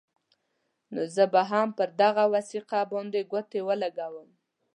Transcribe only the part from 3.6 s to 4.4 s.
ولګوم.